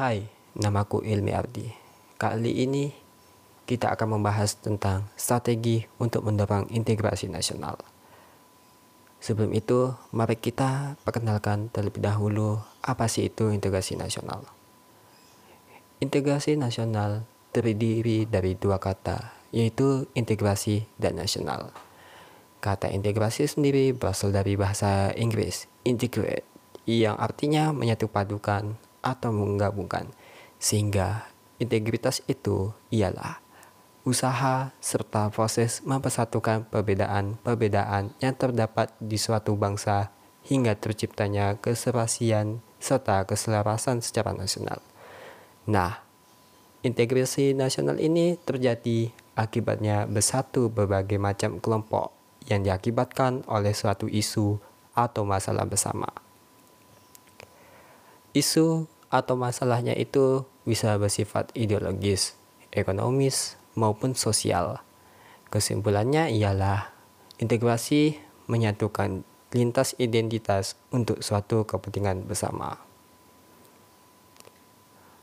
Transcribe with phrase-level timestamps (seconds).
[0.00, 0.24] Hai,
[0.56, 1.68] namaku Ilmi Ardi.
[2.16, 2.88] Kali ini
[3.68, 7.76] kita akan membahas tentang strategi untuk mendorong integrasi nasional.
[9.20, 14.48] Sebelum itu, mari kita perkenalkan terlebih dahulu apa sih itu integrasi nasional.
[16.00, 21.76] Integrasi nasional terdiri dari dua kata, yaitu integrasi dan nasional.
[22.64, 26.48] Kata integrasi sendiri berasal dari bahasa Inggris, integrate,
[26.88, 30.08] yang artinya menyatu padukan atau menggabungkan,
[30.60, 31.28] sehingga
[31.60, 33.40] integritas itu ialah
[34.00, 40.08] usaha serta proses mempersatukan perbedaan-perbedaan yang terdapat di suatu bangsa
[40.48, 44.80] hingga terciptanya keserasian serta keselarasan secara nasional.
[45.68, 46.00] Nah,
[46.80, 52.16] integrasi nasional ini terjadi akibatnya bersatu berbagai macam kelompok
[52.48, 54.56] yang diakibatkan oleh suatu isu
[54.96, 56.08] atau masalah bersama.
[58.30, 62.38] Isu atau masalahnya itu bisa bersifat ideologis,
[62.70, 64.78] ekonomis, maupun sosial.
[65.50, 66.94] Kesimpulannya ialah
[67.42, 72.78] integrasi menyatukan lintas identitas untuk suatu kepentingan bersama.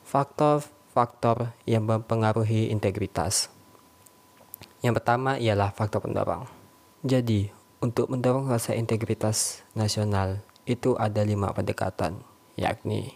[0.03, 3.47] Faktor-faktor yang mempengaruhi integritas.
[4.83, 6.43] Yang pertama ialah faktor pendorong.
[7.07, 12.19] Jadi, untuk mendorong rasa integritas nasional itu ada lima pendekatan
[12.57, 13.15] yakni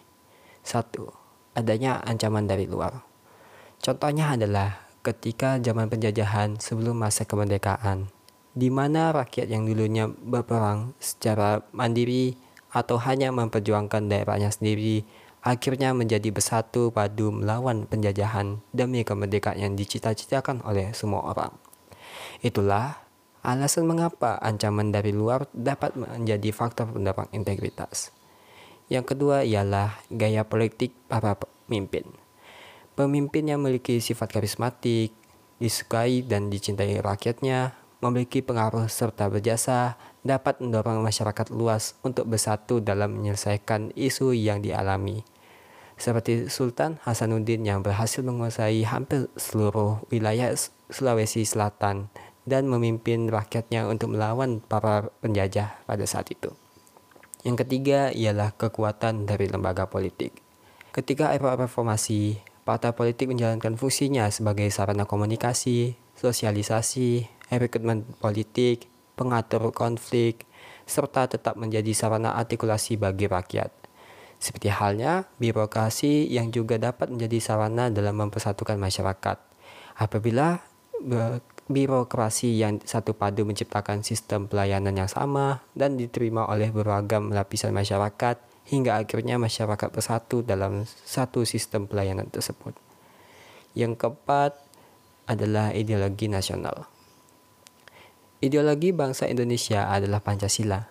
[0.61, 1.09] satu,
[1.57, 3.01] adanya ancaman dari luar.
[3.81, 8.13] Contohnya adalah ketika zaman penjajahan sebelum masa kemerdekaan,
[8.53, 12.37] di mana rakyat yang dulunya berperang secara mandiri
[12.69, 15.01] atau hanya memperjuangkan daerahnya sendiri,
[15.41, 21.51] akhirnya menjadi bersatu padu melawan penjajahan demi kemerdekaan yang dicita-citakan oleh semua orang.
[22.45, 23.01] Itulah
[23.41, 28.13] alasan mengapa ancaman dari luar dapat menjadi faktor pendorong integritas.
[28.91, 32.03] Yang kedua ialah gaya politik para pemimpin.
[32.91, 35.15] Pemimpin yang memiliki sifat karismatik,
[35.63, 37.71] disukai dan dicintai rakyatnya,
[38.03, 39.95] memiliki pengaruh serta berjasa,
[40.27, 45.23] dapat mendorong masyarakat luas untuk bersatu dalam menyelesaikan isu yang dialami.
[45.95, 50.51] Seperti Sultan Hasanuddin yang berhasil menguasai hampir seluruh wilayah
[50.91, 52.11] Sulawesi Selatan
[52.43, 56.51] dan memimpin rakyatnya untuk melawan para penjajah pada saat itu.
[57.41, 60.37] Yang ketiga ialah kekuatan dari lembaga politik.
[60.93, 68.85] Ketika era reformasi, partai politik menjalankan fungsinya sebagai sarana komunikasi, sosialisasi, rekrutmen politik,
[69.17, 70.45] pengatur konflik,
[70.85, 73.73] serta tetap menjadi sarana artikulasi bagi rakyat.
[74.37, 79.37] Seperti halnya birokrasi yang juga dapat menjadi sarana dalam mempersatukan masyarakat.
[79.97, 80.61] Apabila
[81.71, 88.37] birokrasi yang satu padu menciptakan sistem pelayanan yang sama dan diterima oleh beragam lapisan masyarakat
[88.67, 92.75] hingga akhirnya masyarakat bersatu dalam satu sistem pelayanan tersebut.
[93.73, 94.59] Yang keempat
[95.31, 96.91] adalah ideologi nasional.
[98.43, 100.83] Ideologi bangsa Indonesia adalah Pancasila.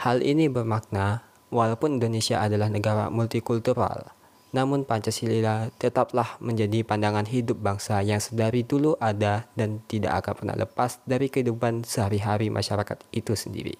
[0.00, 4.15] Hal ini bermakna walaupun Indonesia adalah negara multikultural,
[4.54, 10.56] namun Pancasila tetaplah menjadi pandangan hidup bangsa yang sedari dulu ada dan tidak akan pernah
[10.56, 13.74] lepas dari kehidupan sehari-hari masyarakat itu sendiri.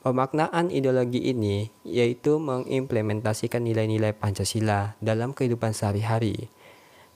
[0.00, 6.48] Pemaknaan ideologi ini yaitu mengimplementasikan nilai-nilai Pancasila dalam kehidupan sehari-hari.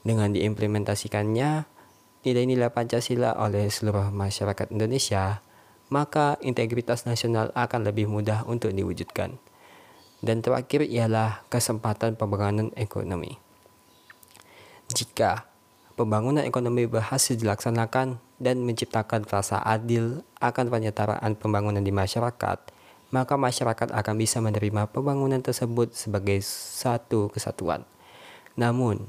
[0.05, 1.65] Dengan diimplementasikannya
[2.21, 5.41] nilai-nilai Pancasila oleh seluruh masyarakat Indonesia,
[5.89, 9.37] maka integritas nasional akan lebih mudah untuk diwujudkan.
[10.23, 13.35] Dan terakhir ialah kesempatan pembangunan ekonomi.
[14.91, 15.47] Jika
[15.97, 22.59] pembangunan ekonomi berhasil dilaksanakan dan menciptakan rasa adil akan penyertaan pembangunan di masyarakat,
[23.15, 27.87] maka masyarakat akan bisa menerima pembangunan tersebut sebagai satu kesatuan.
[28.59, 29.07] Namun,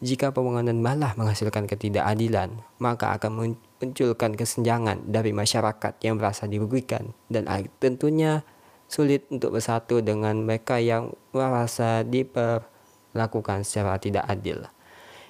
[0.00, 7.44] jika pembangunan malah menghasilkan ketidakadilan, maka akan munculkan kesenjangan dari masyarakat yang merasa dirugikan dan
[7.76, 8.40] tentunya
[8.90, 14.66] sulit untuk bersatu dengan mereka yang merasa diperlakukan secara tidak adil.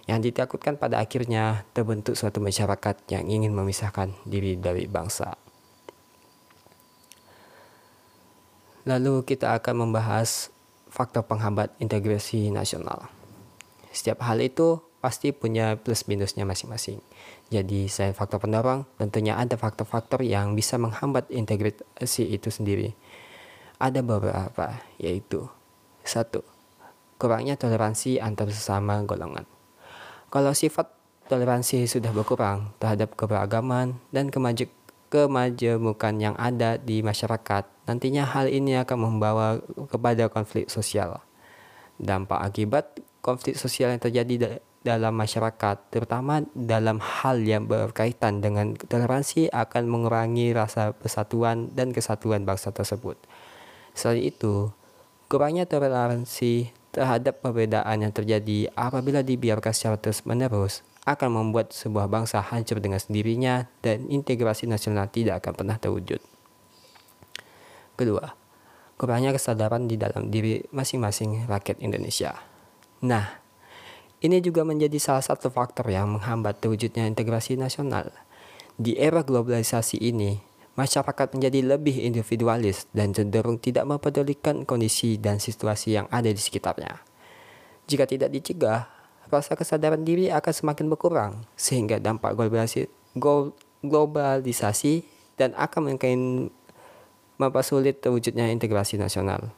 [0.08, 5.36] Yang ditakutkan pada akhirnya terbentuk suatu masyarakat yang ingin memisahkan diri dari bangsa.
[8.88, 10.48] Lalu kita akan membahas
[10.88, 13.12] faktor penghambat integrasi nasional.
[13.92, 17.04] Setiap hal itu pasti punya plus minusnya masing-masing.
[17.52, 22.96] Jadi selain faktor pendorong, tentunya ada faktor-faktor yang bisa menghambat integrasi itu sendiri
[23.80, 25.48] ada beberapa, yaitu
[26.04, 26.44] satu,
[27.16, 29.48] kurangnya toleransi antar sesama golongan.
[30.28, 30.92] Kalau sifat
[31.32, 34.28] toleransi sudah berkurang terhadap keberagaman dan
[35.08, 41.24] kemajemukan yang ada di masyarakat, nantinya hal ini akan membawa kepada konflik sosial.
[41.96, 49.52] Dampak akibat konflik sosial yang terjadi dalam masyarakat, terutama dalam hal yang berkaitan dengan toleransi
[49.52, 53.20] akan mengurangi rasa persatuan dan kesatuan bangsa tersebut.
[54.00, 54.72] Selain itu,
[55.28, 62.80] kurangnya toleransi terhadap perbedaan yang terjadi apabila dibiarkan secara terus-menerus akan membuat sebuah bangsa hancur
[62.80, 66.16] dengan sendirinya dan integrasi nasional tidak akan pernah terwujud.
[68.00, 68.32] Kedua,
[68.96, 72.40] kurangnya kesadaran di dalam diri masing-masing rakyat Indonesia.
[73.04, 73.36] Nah,
[74.24, 78.08] ini juga menjadi salah satu faktor yang menghambat terwujudnya integrasi nasional.
[78.80, 80.40] Di era globalisasi ini,
[80.78, 87.02] masyarakat menjadi lebih individualis dan cenderung tidak mempedulikan kondisi dan situasi yang ada di sekitarnya.
[87.90, 88.86] Jika tidak dicegah,
[89.30, 92.38] rasa kesadaran diri akan semakin berkurang, sehingga dampak
[93.82, 95.02] globalisasi,
[95.34, 96.50] dan akan mungkin
[97.40, 99.48] mempersulit terwujudnya integrasi nasional.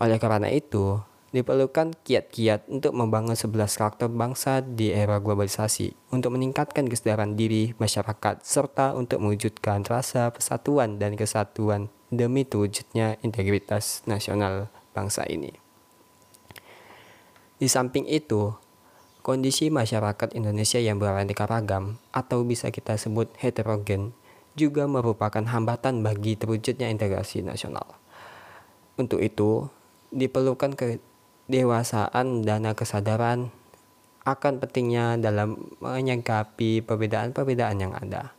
[0.00, 0.98] Oleh karena itu,
[1.32, 8.44] diperlukan kiat-kiat untuk membangun sebelas karakter bangsa di era globalisasi untuk meningkatkan kesadaran diri masyarakat
[8.44, 15.56] serta untuk mewujudkan rasa persatuan dan kesatuan demi terwujudnya integritas nasional bangsa ini.
[17.56, 18.52] Di samping itu,
[19.24, 24.12] kondisi masyarakat Indonesia yang beraneka ragam atau bisa kita sebut heterogen
[24.52, 27.88] juga merupakan hambatan bagi terwujudnya integrasi nasional.
[29.00, 29.72] Untuk itu,
[30.12, 30.76] diperlukan
[31.50, 33.50] dewasaan dan kesadaran
[34.22, 38.30] akan pentingnya dalam menyangkapi perbedaan-perbedaan yang ada.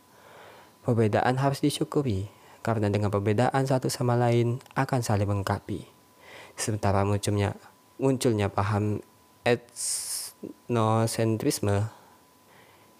[0.83, 2.27] Perbedaan harus disyukuri,
[2.63, 5.83] karena dengan perbedaan satu sama lain akan saling melengkapi.
[6.55, 7.59] Sementara munculnya,
[7.99, 9.03] munculnya paham
[9.43, 11.91] etnosentrisme,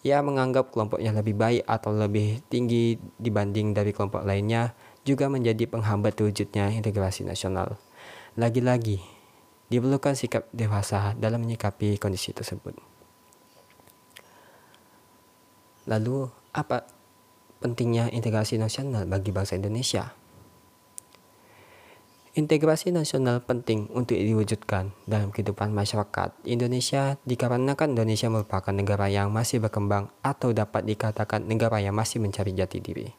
[0.04, 4.76] ia menganggap kelompoknya lebih baik atau lebih tinggi dibanding dari kelompok lainnya
[5.08, 7.80] juga menjadi penghambat terwujudnya integrasi nasional.
[8.36, 9.00] Lagi-lagi,
[9.72, 12.76] diperlukan sikap dewasa dalam menyikapi kondisi tersebut.
[15.88, 16.88] Lalu, apa
[17.60, 20.16] pentingnya integrasi nasional bagi bangsa Indonesia?
[22.34, 29.62] Integrasi nasional penting untuk diwujudkan dalam kehidupan masyarakat Indonesia dikarenakan Indonesia merupakan negara yang masih
[29.62, 33.14] berkembang atau dapat dikatakan negara yang masih mencari jati diri.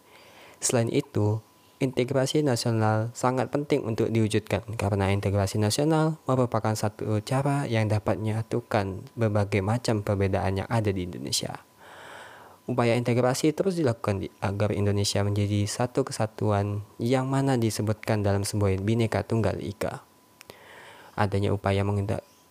[0.59, 1.39] Selain itu,
[1.85, 9.05] Integrasi nasional sangat penting untuk diwujudkan karena integrasi nasional merupakan satu cara yang dapat menyatukan
[9.13, 11.61] berbagai macam perbedaan yang ada di Indonesia.
[12.65, 19.21] Upaya integrasi terus dilakukan agar Indonesia menjadi satu kesatuan yang mana disebutkan dalam sebuah bineka
[19.21, 20.01] tunggal ika.
[21.21, 21.85] Adanya upaya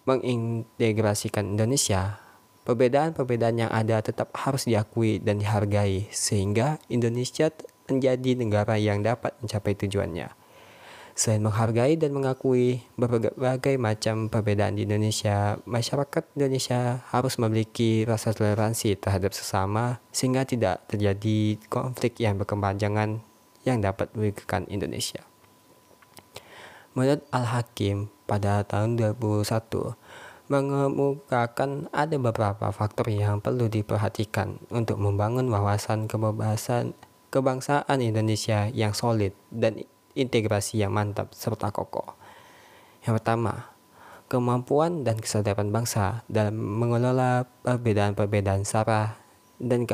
[0.06, 2.22] mengintegrasikan Indonesia,
[2.70, 7.50] perbedaan-perbedaan yang ada tetap harus diakui dan dihargai sehingga Indonesia
[7.90, 10.32] menjadi negara yang dapat mencapai tujuannya.
[11.14, 18.98] Selain menghargai dan mengakui berbagai macam perbedaan di Indonesia, masyarakat Indonesia harus memiliki rasa toleransi
[18.98, 23.22] terhadap sesama sehingga tidak terjadi konflik yang berkepanjangan
[23.62, 25.22] yang dapat merugikan Indonesia.
[26.98, 29.94] Menurut Al-Hakim pada tahun 2001,
[30.50, 36.98] mengemukakan ada beberapa faktor yang perlu diperhatikan untuk membangun wawasan kebebasan
[37.34, 39.82] kebangsaan Indonesia yang solid dan
[40.14, 42.14] integrasi yang mantap serta kokoh.
[43.02, 43.74] Yang pertama,
[44.30, 49.18] kemampuan dan kesadaran bangsa dalam mengelola perbedaan-perbedaan sara
[49.58, 49.90] dan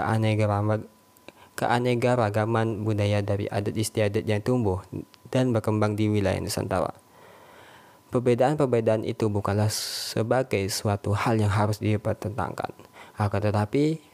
[1.55, 4.83] keanekaragaman budaya dari adat istiadat yang tumbuh
[5.31, 6.91] dan berkembang di wilayah Nusantara.
[8.09, 12.73] Perbedaan-perbedaan itu bukanlah sebagai suatu hal yang harus dipertentangkan,
[13.15, 14.08] akan tetapi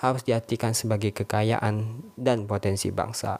[0.00, 3.36] harus diartikan sebagai kekayaan dan potensi bangsa.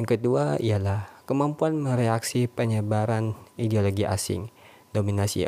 [0.00, 4.48] Yang kedua ialah kemampuan mereaksi penyebaran ideologi asing,
[4.96, 5.44] dominasi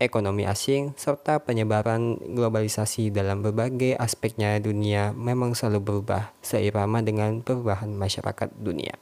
[0.00, 7.92] ekonomi asing, serta penyebaran globalisasi dalam berbagai aspeknya dunia memang selalu berubah seirama dengan perubahan
[7.92, 8.96] masyarakat dunia.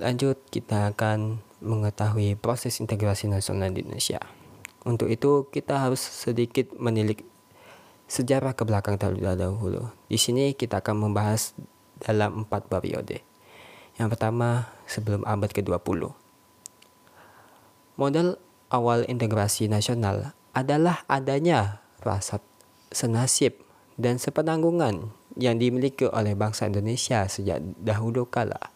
[0.00, 4.43] Lanjut, kita akan mengetahui proses integrasi nasional di Indonesia.
[4.84, 7.24] Untuk itu kita harus sedikit menilik
[8.04, 9.88] sejarah ke belakang terlebih dahulu.
[10.12, 11.56] Di sini kita akan membahas
[12.04, 13.24] dalam empat periode.
[13.96, 16.12] Yang pertama sebelum abad ke-20.
[17.96, 18.36] Modal
[18.68, 22.42] awal integrasi nasional adalah adanya rasa
[22.90, 23.56] senasib
[23.94, 28.70] dan sepenanggungan yang dimiliki oleh bangsa Indonesia sejak dahulu kala.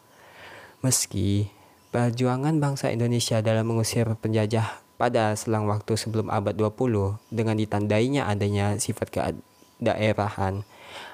[0.81, 1.51] Meski
[1.91, 8.75] perjuangan bangsa Indonesia dalam mengusir penjajah pada selang waktu sebelum abad 20 dengan ditandainya adanya
[8.77, 10.67] sifat kedaerahan.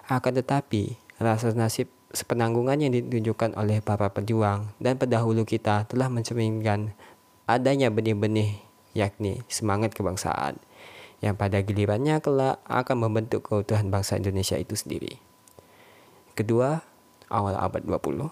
[0.09, 6.97] Akan tetapi, rasa nasib sepenanggungan yang ditunjukkan oleh para pejuang dan pendahulu kita telah mencerminkan
[7.45, 8.57] adanya benih-benih
[8.97, 10.57] yakni semangat kebangsaan
[11.21, 15.19] yang pada gilirannya kelak akan membentuk keutuhan bangsa Indonesia itu sendiri.
[16.39, 16.83] Kedua,
[17.29, 18.31] awal abad 20.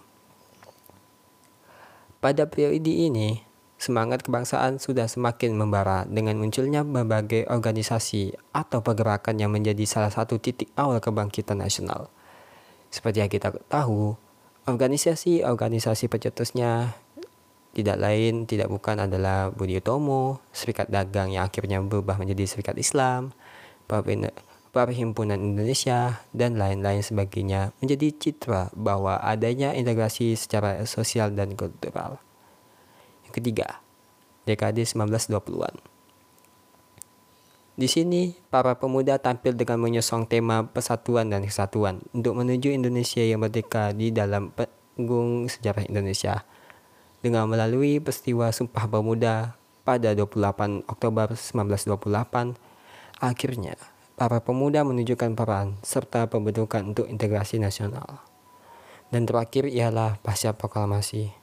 [2.22, 3.42] Pada periode ini,
[3.82, 10.38] semangat kebangsaan sudah semakin membara dengan munculnya berbagai organisasi atau pergerakan yang menjadi salah satu
[10.38, 12.06] titik awal kebangkitan nasional.
[12.94, 14.14] Seperti yang kita tahu,
[14.70, 16.94] organisasi-organisasi pencetusnya
[17.74, 23.34] tidak lain tidak bukan adalah Budi Utomo, Serikat Dagang yang akhirnya berubah menjadi Serikat Islam,
[24.72, 32.22] Perhimpunan Indonesia, dan lain-lain sebagainya menjadi citra bahwa adanya integrasi secara sosial dan kultural.
[33.32, 33.80] Ketiga,
[34.44, 35.80] dekade 1920-an.
[37.72, 43.40] Di sini, para pemuda tampil dengan menyosong tema persatuan dan kesatuan untuk menuju Indonesia yang
[43.40, 46.44] merdeka di dalam panggung sejarah Indonesia
[47.24, 49.56] dengan melalui peristiwa Sumpah Pemuda
[49.88, 52.60] pada 28 Oktober 1928,
[53.24, 53.74] akhirnya
[54.20, 58.20] para pemuda menunjukkan peran serta pembentukan untuk integrasi nasional.
[59.08, 61.41] Dan terakhir ialah pasca proklamasi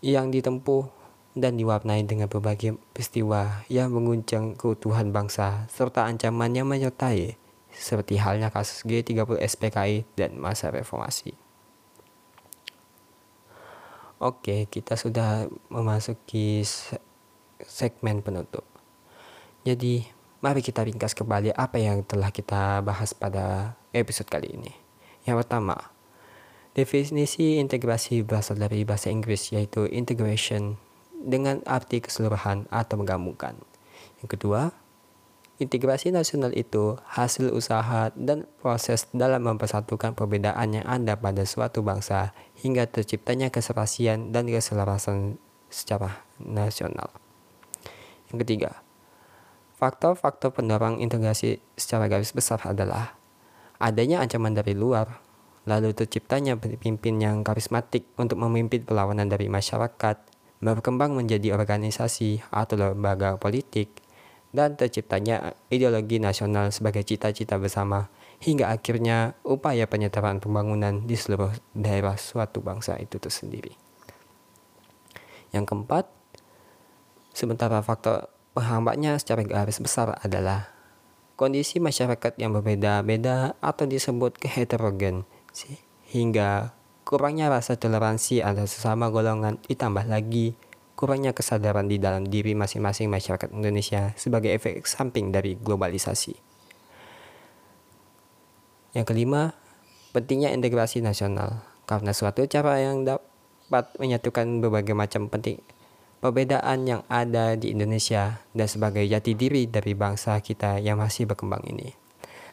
[0.00, 0.88] yang ditempuh
[1.38, 7.38] dan diwarnai dengan berbagai peristiwa yang mengguncang keutuhan bangsa serta ancaman yang menyertai
[7.70, 11.38] seperti halnya kasus G30 SPKI dan masa reformasi.
[14.20, 16.60] Oke, kita sudah memasuki
[17.64, 18.68] segmen penutup.
[19.64, 20.04] Jadi,
[20.44, 24.72] mari kita ringkas kembali apa yang telah kita bahas pada episode kali ini.
[25.24, 25.76] Yang pertama,
[26.76, 30.78] definisi integrasi berasal dari bahasa Inggris yaitu integration
[31.20, 33.58] dengan arti keseluruhan atau menggabungkan.
[34.22, 34.72] Yang kedua,
[35.60, 42.32] Integrasi nasional itu hasil usaha dan proses dalam mempersatukan perbedaan yang ada pada suatu bangsa
[42.64, 45.36] hingga terciptanya keserasian dan keselarasan
[45.68, 47.12] secara nasional.
[48.32, 48.80] Yang ketiga,
[49.76, 53.20] faktor-faktor pendorong integrasi secara garis besar adalah
[53.76, 55.20] adanya ancaman dari luar,
[55.70, 60.18] lalu terciptanya pemimpin yang karismatik untuk memimpin perlawanan dari masyarakat,
[60.58, 64.02] berkembang menjadi organisasi atau lembaga politik,
[64.50, 68.10] dan terciptanya ideologi nasional sebagai cita-cita bersama
[68.42, 73.78] hingga akhirnya upaya penyetaraan pembangunan di seluruh daerah suatu bangsa itu tersendiri.
[75.54, 76.10] Yang keempat,
[77.30, 78.26] sementara faktor
[78.58, 80.74] penghambatnya secara garis besar adalah
[81.38, 85.24] kondisi masyarakat yang berbeda-beda atau disebut keheterogen
[86.10, 86.74] hingga
[87.06, 90.54] kurangnya rasa toleransi antar sesama golongan ditambah lagi
[90.94, 96.36] kurangnya kesadaran di dalam diri masing-masing masyarakat Indonesia sebagai efek samping dari globalisasi.
[98.92, 99.56] Yang kelima,
[100.12, 105.62] pentingnya integrasi nasional karena suatu cara yang dapat menyatukan berbagai macam penting
[106.20, 111.64] perbedaan yang ada di Indonesia dan sebagai jati diri dari bangsa kita yang masih berkembang
[111.64, 111.99] ini.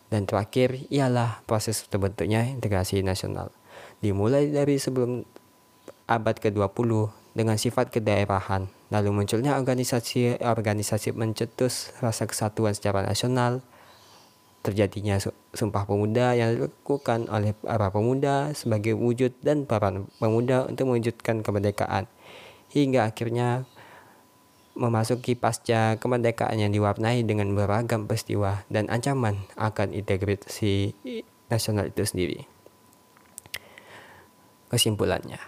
[0.08, 3.52] Dan terakhir ialah proses terbentuknya integrasi nasional.
[4.00, 5.28] Dimulai dari sebelum
[6.08, 8.72] abad ke-20 dengan sifat kedaerahan.
[8.88, 13.60] Lalu munculnya organisasi-organisasi mencetus rasa kesatuan secara nasional,
[14.64, 15.20] terjadinya
[15.52, 22.08] Sumpah Pemuda yang dilakukan oleh para pemuda sebagai wujud dan para pemuda untuk mewujudkan kemerdekaan.
[22.72, 23.64] Hingga akhirnya
[24.78, 30.94] memasuki pasca kemerdekaan yang diwarnai dengan beragam peristiwa dan ancaman akan integrasi
[31.50, 32.46] nasional itu sendiri.
[34.70, 35.42] Kesimpulannya,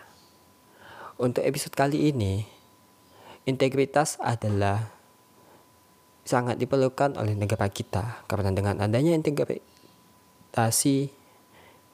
[1.21, 2.47] untuk episode kali ini,
[3.45, 4.89] integritas adalah
[6.23, 11.09] sangat diperlukan oleh negara kita karena dengan adanya integrasi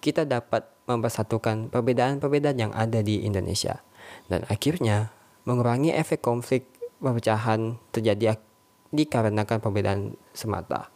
[0.03, 3.81] kita dapat mempersatukan perbedaan-perbedaan yang ada di Indonesia
[4.29, 5.09] dan akhirnya
[5.47, 6.75] mengurangi efek konflik
[7.05, 8.41] perpecahan terjadi
[8.89, 10.89] dikarenakan perbedaan semata.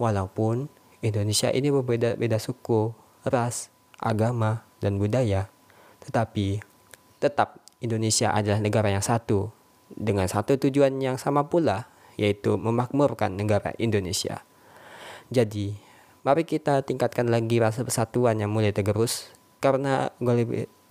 [0.00, 0.72] Walaupun
[1.04, 2.96] Indonesia ini berbeda-beda suku,
[3.28, 3.68] ras,
[4.00, 5.52] agama, dan budaya,
[6.02, 6.64] tetapi
[7.24, 9.48] Tetap Indonesia adalah negara yang satu
[9.88, 11.88] dengan satu tujuan yang sama pula
[12.20, 14.44] yaitu memakmurkan negara Indonesia.
[15.32, 15.72] Jadi,
[16.20, 19.32] mari kita tingkatkan lagi rasa persatuan yang mulai tergerus
[19.64, 20.12] karena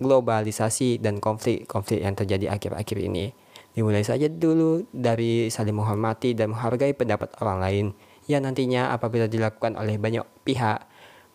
[0.02, 3.38] globalisasi dan konflik-konflik yang terjadi akhir-akhir ini.
[3.74, 7.86] Dimulai saja dulu dari saling menghormati dan menghargai pendapat orang lain
[8.30, 10.86] yang nantinya apabila dilakukan oleh banyak pihak,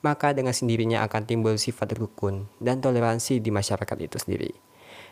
[0.07, 4.55] maka dengan sendirinya akan timbul sifat rukun dan toleransi di masyarakat itu sendiri.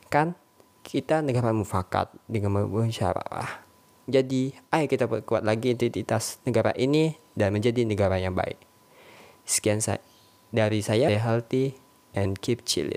[0.06, 0.38] Kan
[0.87, 3.66] kita negara mufakat dengan musyawarah.
[4.06, 8.54] Jadi, ayo kita perkuat lagi identitas negara ini dan menjadi negara yang baik.
[9.42, 9.99] Sekian saya
[10.54, 11.75] dari saya, healthy
[12.14, 12.95] and keep chilling.